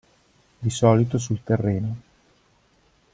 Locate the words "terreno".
1.43-1.95